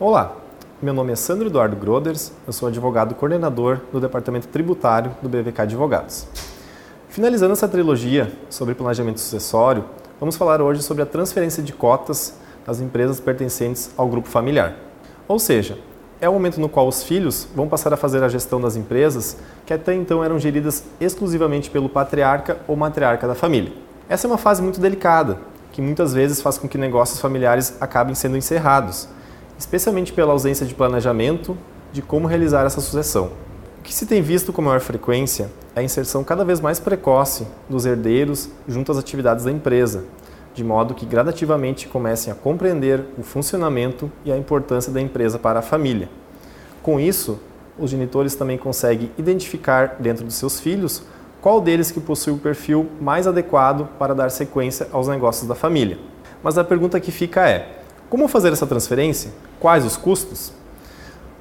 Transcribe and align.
Olá, 0.00 0.34
meu 0.80 0.94
nome 0.94 1.12
é 1.12 1.14
Sandro 1.14 1.48
Eduardo 1.48 1.76
Groders, 1.76 2.32
eu 2.46 2.54
sou 2.54 2.68
advogado 2.68 3.14
coordenador 3.14 3.80
do 3.92 4.00
Departamento 4.00 4.48
Tributário 4.48 5.14
do 5.20 5.28
BVK 5.28 5.60
Advogados. 5.60 6.26
Finalizando 7.10 7.52
essa 7.52 7.68
trilogia 7.68 8.32
sobre 8.48 8.74
planejamento 8.74 9.20
sucessório, 9.20 9.84
vamos 10.18 10.36
falar 10.36 10.62
hoje 10.62 10.82
sobre 10.82 11.02
a 11.02 11.06
transferência 11.06 11.62
de 11.62 11.74
cotas 11.74 12.34
das 12.64 12.80
empresas 12.80 13.20
pertencentes 13.20 13.90
ao 13.94 14.08
grupo 14.08 14.26
familiar. 14.26 14.74
Ou 15.28 15.38
seja, 15.38 15.76
é 16.18 16.26
o 16.26 16.32
momento 16.32 16.58
no 16.62 16.68
qual 16.70 16.88
os 16.88 17.02
filhos 17.02 17.46
vão 17.54 17.68
passar 17.68 17.92
a 17.92 17.96
fazer 17.98 18.24
a 18.24 18.28
gestão 18.30 18.58
das 18.58 18.76
empresas 18.76 19.36
que 19.66 19.74
até 19.74 19.92
então 19.92 20.24
eram 20.24 20.38
geridas 20.38 20.82
exclusivamente 20.98 21.68
pelo 21.68 21.90
patriarca 21.90 22.56
ou 22.66 22.74
matriarca 22.74 23.28
da 23.28 23.34
família. 23.34 23.74
Essa 24.08 24.26
é 24.26 24.28
uma 24.30 24.38
fase 24.38 24.62
muito 24.62 24.80
delicada, 24.80 25.36
que 25.70 25.82
muitas 25.82 26.14
vezes 26.14 26.40
faz 26.40 26.56
com 26.56 26.66
que 26.66 26.78
negócios 26.78 27.20
familiares 27.20 27.76
acabem 27.82 28.14
sendo 28.14 28.38
encerrados, 28.38 29.06
especialmente 29.60 30.10
pela 30.14 30.32
ausência 30.32 30.64
de 30.64 30.74
planejamento 30.74 31.54
de 31.92 32.00
como 32.00 32.26
realizar 32.26 32.64
essa 32.64 32.80
sucessão. 32.80 33.30
O 33.78 33.82
que 33.82 33.94
se 33.94 34.06
tem 34.06 34.22
visto 34.22 34.54
com 34.54 34.62
maior 34.62 34.80
frequência 34.80 35.50
é 35.76 35.80
a 35.80 35.82
inserção 35.82 36.24
cada 36.24 36.46
vez 36.46 36.60
mais 36.60 36.80
precoce 36.80 37.46
dos 37.68 37.84
herdeiros 37.84 38.48
junto 38.66 38.90
às 38.90 38.96
atividades 38.96 39.44
da 39.44 39.52
empresa, 39.52 40.04
de 40.54 40.64
modo 40.64 40.94
que 40.94 41.04
gradativamente 41.04 41.88
comecem 41.88 42.32
a 42.32 42.36
compreender 42.36 43.04
o 43.18 43.22
funcionamento 43.22 44.10
e 44.24 44.32
a 44.32 44.38
importância 44.38 44.90
da 44.90 45.00
empresa 45.00 45.38
para 45.38 45.58
a 45.58 45.62
família. 45.62 46.08
Com 46.82 46.98
isso, 46.98 47.38
os 47.78 47.90
genitores 47.90 48.34
também 48.34 48.56
conseguem 48.56 49.10
identificar 49.18 49.96
dentro 49.98 50.24
dos 50.24 50.36
seus 50.36 50.58
filhos 50.58 51.02
qual 51.38 51.60
deles 51.60 51.90
que 51.90 52.00
possui 52.00 52.32
o 52.32 52.38
perfil 52.38 52.88
mais 52.98 53.26
adequado 53.26 53.86
para 53.98 54.14
dar 54.14 54.30
sequência 54.30 54.88
aos 54.90 55.06
negócios 55.06 55.46
da 55.46 55.54
família. 55.54 55.98
Mas 56.42 56.56
a 56.56 56.64
pergunta 56.64 56.98
que 56.98 57.12
fica 57.12 57.46
é: 57.46 57.79
como 58.10 58.26
fazer 58.26 58.52
essa 58.52 58.66
transferência? 58.66 59.30
Quais 59.60 59.86
os 59.86 59.96
custos? 59.96 60.52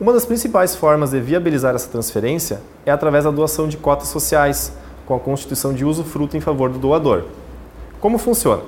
Uma 0.00 0.12
das 0.12 0.26
principais 0.26 0.74
formas 0.74 1.12
de 1.12 1.20
viabilizar 1.20 1.76
essa 1.76 1.88
transferência 1.88 2.60
é 2.84 2.90
através 2.90 3.22
da 3.22 3.30
doação 3.30 3.68
de 3.68 3.76
cotas 3.76 4.08
sociais, 4.08 4.72
com 5.06 5.14
a 5.14 5.20
constituição 5.20 5.72
de 5.72 5.84
usufruto 5.84 6.36
em 6.36 6.40
favor 6.40 6.68
do 6.68 6.80
doador. 6.80 7.22
Como 8.00 8.18
funciona? 8.18 8.62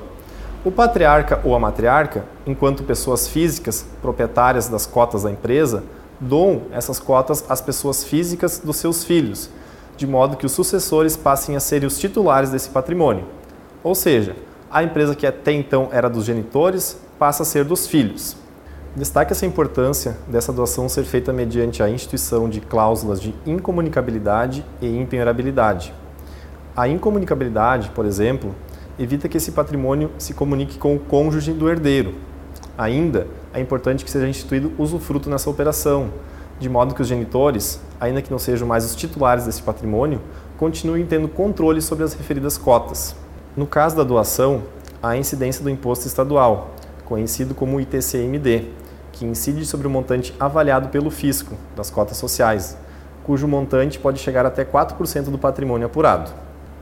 O 0.64 0.70
patriarca 0.70 1.40
ou 1.42 1.56
a 1.56 1.58
matriarca, 1.58 2.24
enquanto 2.46 2.84
pessoas 2.84 3.26
físicas 3.26 3.84
proprietárias 4.00 4.68
das 4.68 4.86
cotas 4.86 5.24
da 5.24 5.32
empresa, 5.32 5.82
doam 6.20 6.62
essas 6.70 7.00
cotas 7.00 7.44
às 7.48 7.60
pessoas 7.60 8.04
físicas 8.04 8.60
dos 8.62 8.76
seus 8.76 9.02
filhos, 9.02 9.50
de 9.96 10.06
modo 10.06 10.36
que 10.36 10.46
os 10.46 10.52
sucessores 10.52 11.16
passem 11.16 11.56
a 11.56 11.60
serem 11.60 11.88
os 11.88 11.98
titulares 11.98 12.50
desse 12.50 12.70
patrimônio. 12.70 13.24
Ou 13.82 13.96
seja, 13.96 14.36
a 14.70 14.84
empresa 14.84 15.16
que 15.16 15.26
até 15.26 15.50
então 15.50 15.88
era 15.90 16.08
dos 16.08 16.24
genitores 16.24 16.96
passa 17.18 17.42
a 17.42 17.46
ser 17.46 17.64
dos 17.64 17.86
filhos. 17.86 18.36
Destaque 18.94 19.32
essa 19.32 19.44
importância 19.44 20.16
dessa 20.26 20.52
doação 20.52 20.88
ser 20.88 21.04
feita 21.04 21.32
mediante 21.32 21.82
a 21.82 21.90
instituição 21.90 22.48
de 22.48 22.60
cláusulas 22.60 23.20
de 23.20 23.34
incomunicabilidade 23.44 24.64
e 24.80 24.86
impenhorabilidade. 24.86 25.92
A 26.76 26.88
incomunicabilidade, 26.88 27.90
por 27.90 28.06
exemplo, 28.06 28.54
evita 28.98 29.28
que 29.28 29.36
esse 29.36 29.52
patrimônio 29.52 30.10
se 30.18 30.32
comunique 30.32 30.78
com 30.78 30.94
o 30.94 30.98
cônjuge 30.98 31.52
do 31.52 31.68
herdeiro. 31.68 32.14
Ainda 32.76 33.26
é 33.52 33.60
importante 33.60 34.04
que 34.04 34.10
seja 34.10 34.28
instituído 34.28 34.72
usufruto 34.78 35.28
nessa 35.28 35.50
operação, 35.50 36.10
de 36.58 36.68
modo 36.68 36.94
que 36.94 37.02
os 37.02 37.08
genitores, 37.08 37.80
ainda 38.00 38.22
que 38.22 38.30
não 38.30 38.38
sejam 38.38 38.66
mais 38.66 38.84
os 38.84 38.96
titulares 38.96 39.44
desse 39.44 39.62
patrimônio, 39.62 40.20
continuem 40.56 41.06
tendo 41.06 41.28
controle 41.28 41.80
sobre 41.80 42.04
as 42.04 42.14
referidas 42.14 42.56
cotas. 42.56 43.14
No 43.56 43.66
caso 43.66 43.96
da 43.96 44.02
doação, 44.02 44.62
há 45.02 45.10
a 45.10 45.16
incidência 45.16 45.62
do 45.62 45.70
imposto 45.70 46.06
estadual, 46.06 46.74
conhecido 47.08 47.54
como 47.54 47.80
ITCMD, 47.80 48.66
que 49.12 49.24
incide 49.24 49.64
sobre 49.64 49.86
o 49.86 49.90
montante 49.90 50.34
avaliado 50.38 50.90
pelo 50.90 51.10
fisco 51.10 51.54
das 51.74 51.90
cotas 51.90 52.18
sociais, 52.18 52.76
cujo 53.24 53.48
montante 53.48 53.98
pode 53.98 54.20
chegar 54.20 54.44
até 54.44 54.64
4% 54.64 55.30
do 55.30 55.38
patrimônio 55.38 55.86
apurado. 55.86 56.30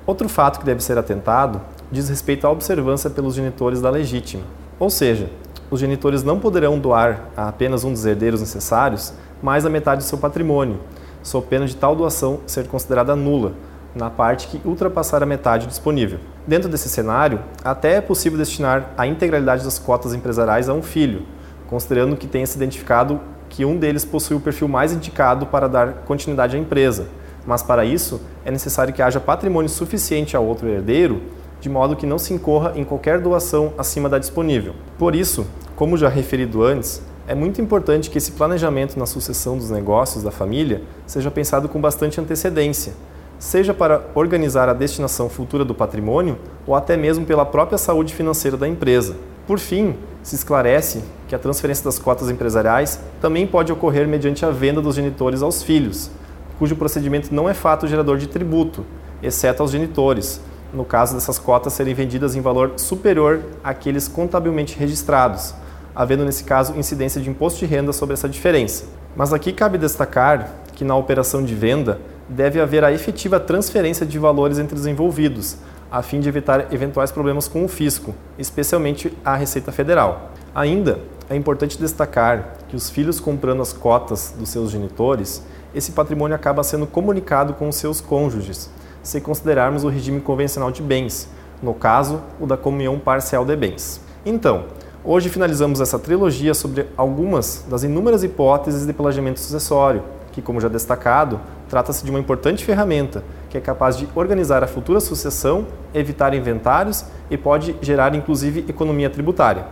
Outro 0.04 0.28
fato 0.28 0.58
que 0.58 0.66
deve 0.66 0.82
ser 0.82 0.98
atentado 0.98 1.60
diz 1.90 2.08
respeito 2.08 2.46
à 2.46 2.50
observância 2.50 3.08
pelos 3.08 3.34
genitores 3.34 3.80
da 3.80 3.88
legítima. 3.88 4.42
Ou 4.78 4.90
seja, 4.90 5.30
os 5.70 5.80
genitores 5.80 6.22
não 6.22 6.40
poderão 6.40 6.78
doar 6.78 7.28
a 7.36 7.48
apenas 7.48 7.84
um 7.84 7.92
dos 7.92 8.04
herdeiros 8.04 8.40
necessários 8.40 9.12
mais 9.40 9.64
da 9.64 9.70
metade 9.70 10.02
do 10.02 10.08
seu 10.08 10.18
patrimônio, 10.18 10.80
sob 11.22 11.46
pena 11.46 11.66
de 11.66 11.76
tal 11.76 11.94
doação 11.94 12.40
ser 12.46 12.66
considerada 12.66 13.14
nula, 13.14 13.52
na 13.94 14.10
parte 14.10 14.48
que 14.48 14.60
ultrapassar 14.66 15.22
a 15.22 15.26
metade 15.26 15.66
disponível. 15.66 16.18
Dentro 16.46 16.68
desse 16.68 16.88
cenário, 16.88 17.40
até 17.64 17.94
é 17.94 18.00
possível 18.00 18.38
destinar 18.38 18.92
a 18.96 19.06
integralidade 19.06 19.64
das 19.64 19.78
cotas 19.78 20.14
empresariais 20.14 20.68
a 20.68 20.74
um 20.74 20.82
filho, 20.82 21.22
considerando 21.66 22.16
que 22.16 22.28
tenha 22.28 22.46
se 22.46 22.56
identificado 22.56 23.20
que 23.48 23.64
um 23.64 23.76
deles 23.76 24.04
possui 24.04 24.36
o 24.36 24.40
perfil 24.40 24.68
mais 24.68 24.92
indicado 24.92 25.46
para 25.46 25.68
dar 25.68 25.92
continuidade 26.04 26.56
à 26.56 26.58
empresa. 26.58 27.08
Mas 27.44 27.62
para 27.62 27.84
isso, 27.84 28.20
é 28.44 28.50
necessário 28.50 28.94
que 28.94 29.02
haja 29.02 29.18
patrimônio 29.18 29.68
suficiente 29.68 30.36
ao 30.36 30.44
outro 30.44 30.68
herdeiro 30.68 31.22
de 31.60 31.68
modo 31.68 31.96
que 31.96 32.06
não 32.06 32.18
se 32.18 32.32
incorra 32.32 32.72
em 32.76 32.84
qualquer 32.84 33.20
doação 33.20 33.72
acima 33.76 34.08
da 34.08 34.18
disponível. 34.18 34.74
Por 34.98 35.16
isso, 35.16 35.46
como 35.74 35.96
já 35.96 36.08
referido 36.08 36.62
antes, 36.62 37.02
é 37.26 37.34
muito 37.34 37.60
importante 37.60 38.08
que 38.08 38.18
esse 38.18 38.32
planejamento 38.32 38.96
na 38.96 39.06
sucessão 39.06 39.56
dos 39.56 39.70
negócios 39.70 40.22
da 40.22 40.30
família 40.30 40.82
seja 41.06 41.30
pensado 41.30 41.68
com 41.68 41.80
bastante 41.80 42.20
antecedência, 42.20 42.92
seja 43.38 43.74
para 43.74 44.02
organizar 44.14 44.68
a 44.68 44.72
destinação 44.72 45.28
futura 45.28 45.64
do 45.64 45.74
patrimônio 45.74 46.38
ou 46.66 46.74
até 46.74 46.96
mesmo 46.96 47.26
pela 47.26 47.44
própria 47.44 47.78
saúde 47.78 48.14
financeira 48.14 48.56
da 48.56 48.66
empresa. 48.66 49.16
Por 49.46 49.58
fim, 49.58 49.96
se 50.22 50.34
esclarece 50.34 51.04
que 51.28 51.34
a 51.34 51.38
transferência 51.38 51.84
das 51.84 51.98
cotas 51.98 52.30
empresariais 52.30 53.00
também 53.20 53.46
pode 53.46 53.72
ocorrer 53.72 54.08
mediante 54.08 54.44
a 54.44 54.50
venda 54.50 54.80
dos 54.80 54.96
genitores 54.96 55.42
aos 55.42 55.62
filhos, 55.62 56.10
cujo 56.58 56.74
procedimento 56.76 57.34
não 57.34 57.48
é 57.48 57.54
fato 57.54 57.86
gerador 57.86 58.18
de 58.18 58.26
tributo, 58.26 58.84
exceto 59.22 59.62
aos 59.62 59.70
genitores, 59.70 60.40
no 60.72 60.84
caso 60.84 61.14
dessas 61.14 61.38
cotas 61.38 61.74
serem 61.74 61.94
vendidas 61.94 62.34
em 62.34 62.40
valor 62.40 62.72
superior 62.76 63.40
àqueles 63.62 64.08
contabilmente 64.08 64.76
registrados, 64.76 65.54
havendo 65.94 66.24
nesse 66.24 66.44
caso 66.44 66.76
incidência 66.76 67.20
de 67.20 67.30
imposto 67.30 67.60
de 67.60 67.66
renda 67.66 67.92
sobre 67.92 68.14
essa 68.14 68.28
diferença. 68.28 68.84
Mas 69.14 69.32
aqui 69.32 69.52
cabe 69.52 69.78
destacar 69.78 70.50
que 70.74 70.84
na 70.84 70.96
operação 70.96 71.42
de 71.42 71.54
venda 71.54 72.00
deve 72.28 72.60
haver 72.60 72.84
a 72.84 72.92
efetiva 72.92 73.38
transferência 73.38 74.04
de 74.04 74.18
valores 74.18 74.58
entre 74.58 74.76
os 74.76 74.86
envolvidos, 74.86 75.56
a 75.90 76.02
fim 76.02 76.20
de 76.20 76.28
evitar 76.28 76.72
eventuais 76.72 77.12
problemas 77.12 77.46
com 77.46 77.64
o 77.64 77.68
fisco, 77.68 78.14
especialmente 78.38 79.12
a 79.24 79.36
Receita 79.36 79.70
Federal. 79.70 80.30
Ainda 80.54 80.98
é 81.28 81.36
importante 81.36 81.78
destacar 81.78 82.54
que 82.68 82.76
os 82.76 82.90
filhos 82.90 83.20
comprando 83.20 83.62
as 83.62 83.72
cotas 83.72 84.34
dos 84.38 84.48
seus 84.48 84.70
genitores, 84.70 85.42
esse 85.74 85.92
patrimônio 85.92 86.34
acaba 86.34 86.62
sendo 86.62 86.86
comunicado 86.86 87.54
com 87.54 87.68
os 87.68 87.76
seus 87.76 88.00
cônjuges, 88.00 88.70
se 89.02 89.20
considerarmos 89.20 89.84
o 89.84 89.88
regime 89.88 90.20
convencional 90.20 90.70
de 90.70 90.82
bens, 90.82 91.28
no 91.62 91.74
caso, 91.74 92.20
o 92.40 92.46
da 92.46 92.56
comunhão 92.56 92.98
parcial 92.98 93.44
de 93.44 93.54
bens. 93.54 94.00
Então, 94.24 94.64
hoje 95.04 95.28
finalizamos 95.28 95.80
essa 95.80 95.98
trilogia 95.98 96.54
sobre 96.54 96.86
algumas 96.96 97.64
das 97.68 97.84
inúmeras 97.84 98.24
hipóteses 98.24 98.86
de 98.86 98.92
planejamento 98.92 99.38
sucessório, 99.38 100.02
que, 100.32 100.42
como 100.42 100.60
já 100.60 100.68
destacado, 100.68 101.40
trata-se 101.68 102.04
de 102.04 102.10
uma 102.10 102.18
importante 102.18 102.64
ferramenta 102.64 103.24
que 103.48 103.58
é 103.58 103.60
capaz 103.60 103.96
de 103.96 104.08
organizar 104.14 104.62
a 104.62 104.66
futura 104.66 105.00
sucessão, 105.00 105.66
evitar 105.94 106.34
inventários 106.34 107.04
e 107.30 107.36
pode 107.36 107.76
gerar 107.80 108.14
inclusive 108.14 108.64
economia 108.68 109.10
tributária. 109.10 109.66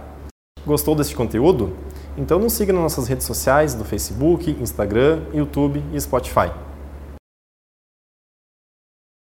Gostou 0.67 0.95
deste 0.95 1.15
conteúdo? 1.15 1.75
Então 2.17 2.39
nos 2.39 2.53
siga 2.53 2.73
nas 2.73 2.83
nossas 2.83 3.09
redes 3.09 3.27
sociais 3.27 3.75
do 3.75 3.85
Facebook, 3.85 4.51
Instagram, 4.61 5.21
YouTube 5.33 5.83
e 5.93 6.01
Spotify. 6.01 6.51